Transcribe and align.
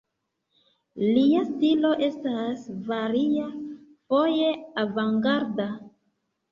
Lia 1.17 1.41
stilo 1.49 1.91
estas 2.09 2.65
varia, 2.89 3.47
foje 4.15 4.53
avangarda. 4.87 5.71